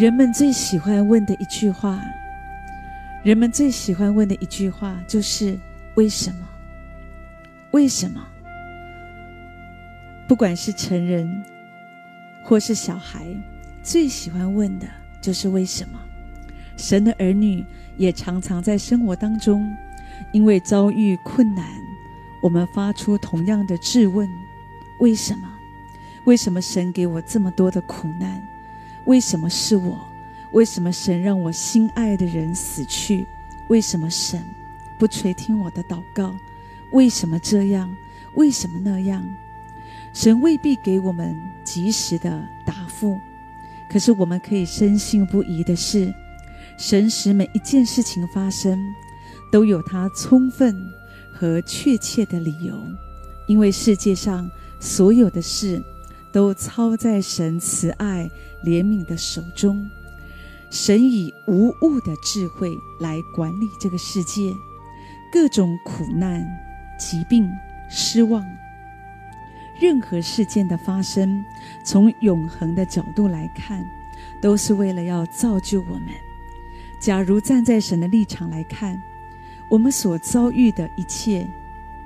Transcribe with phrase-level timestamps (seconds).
[0.00, 2.00] 人们最喜欢问的一句话，
[3.22, 5.58] 人们最喜欢问的一句话就是
[5.94, 6.48] “为什么？
[7.72, 8.26] 为什么？”
[10.26, 11.44] 不管是成人
[12.42, 13.26] 或是小孩，
[13.82, 14.86] 最喜欢问的
[15.20, 16.00] 就是“为什么？”
[16.78, 17.62] 神的儿女
[17.98, 19.70] 也常常在生活当中，
[20.32, 21.66] 因为遭遇困难，
[22.42, 24.26] 我们发出同样的质问
[25.00, 25.46] ：“为什么？
[26.24, 28.42] 为什么神给我这么多的苦难？”
[29.06, 30.06] 为什么是我？
[30.52, 33.26] 为什么神让我心爱的人死去？
[33.68, 34.44] 为什么神
[34.98, 36.34] 不垂听我的祷告？
[36.92, 37.88] 为什么这样？
[38.34, 39.24] 为什么那样？
[40.12, 43.20] 神未必给我们及时的答复，
[43.88, 46.12] 可是我们可以深信不疑的是，
[46.76, 48.76] 神使每一件事情发生，
[49.52, 50.74] 都有他充分
[51.32, 52.74] 和确切的理由，
[53.46, 55.80] 因为世界上所有的事
[56.32, 58.30] 都操在神慈爱。
[58.62, 59.88] 怜悯的手中，
[60.70, 64.52] 神以无误的智慧来管理这个世界，
[65.32, 66.46] 各种苦难、
[66.98, 67.50] 疾病、
[67.88, 68.44] 失望，
[69.80, 71.42] 任何事件的发生，
[71.86, 73.82] 从永恒的角度来看，
[74.42, 76.08] 都是为了要造就我们。
[77.00, 79.02] 假如站在神的立场来看，
[79.70, 81.48] 我们所遭遇的一切，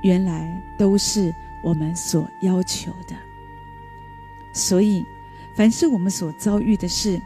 [0.02, 3.16] 原来都是我们所要求的，
[4.54, 5.04] 所以。
[5.56, 7.22] 凡是我们所遭遇的事，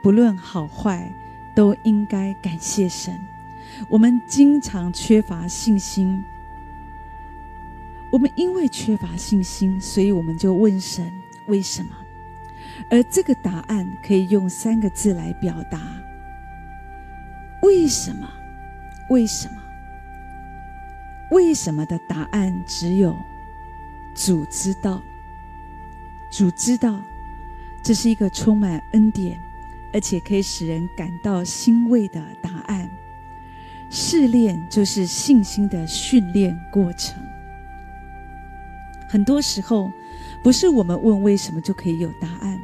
[0.00, 1.12] 不论好坏，
[1.52, 3.20] 都应该感谢神。
[3.88, 6.22] 我们经常缺乏信心，
[8.12, 11.12] 我们因为缺乏信心，所以我们就问神
[11.46, 11.90] 为什么？
[12.88, 15.80] 而这个答案可以用三个字来表达：
[17.62, 18.30] 为什么？
[19.10, 19.56] 为什么？
[21.32, 23.18] 为什么的答案只有
[24.14, 25.02] 主知道，
[26.32, 27.00] 主知道。
[27.84, 29.36] 这是一个充满恩典，
[29.92, 32.88] 而且可以使人感到欣慰的答案。
[33.90, 37.20] 试炼就是信心的训练过程。
[39.08, 39.90] 很多时候，
[40.44, 42.56] 不是我们问为什么就可以有答案，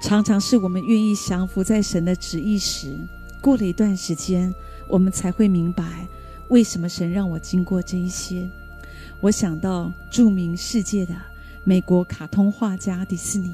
[0.00, 2.96] 常常是我们愿意降服在神的旨意时，
[3.42, 4.54] 过了一段时间，
[4.88, 5.84] 我们才会明白
[6.48, 8.48] 为什么神让我经过这一些。
[9.20, 11.14] 我想到著名世界的
[11.64, 13.50] 美国卡通画家迪士尼。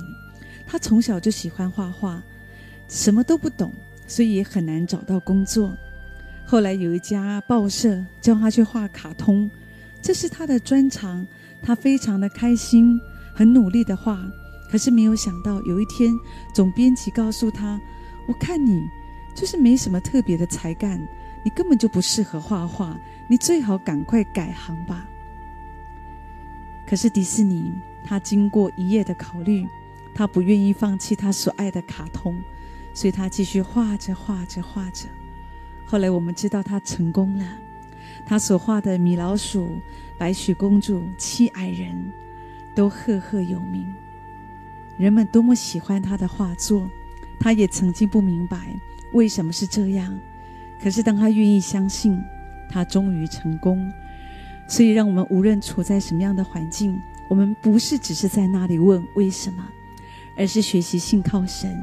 [0.66, 2.22] 他从小就喜欢画画，
[2.88, 3.72] 什么都不懂，
[4.06, 5.76] 所以也很难找到工作。
[6.44, 9.50] 后来有一家报社叫他去画卡通，
[10.02, 11.26] 这是他的专长，
[11.62, 13.00] 他非常的开心，
[13.34, 14.20] 很努力的画。
[14.70, 16.12] 可是没有想到，有一天
[16.54, 17.80] 总编辑告诉他
[18.28, 18.80] ：“我看你
[19.34, 21.00] 就是没什么特别的才干，
[21.44, 22.96] 你根本就不适合画画，
[23.28, 25.08] 你最好赶快改行吧。”
[26.90, 29.64] 可是迪士尼，他经过一夜的考虑。
[30.12, 32.36] 他不愿意放弃他所爱的卡通，
[32.92, 35.06] 所以他继续画着画着画着。
[35.86, 37.46] 后来我们知道他成功了，
[38.26, 39.80] 他所画的米老鼠、
[40.18, 42.12] 白雪公主、七矮人
[42.74, 43.94] 都赫赫有名，
[44.98, 46.90] 人们多么喜欢他的画作。
[47.38, 48.74] 他也曾经不明白
[49.12, 50.18] 为什么是这样，
[50.82, 52.20] 可是当他愿意相信，
[52.68, 53.88] 他终于成功。
[54.70, 56.98] 所以让我们无论处在什么样的环境，
[57.28, 59.62] 我们不是只是在那里问为什么。
[60.36, 61.76] 而是学习信靠神，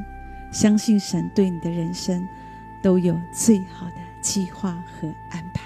[0.50, 2.26] 相信神对你的人生
[2.82, 5.57] 都有最好的计划和安排。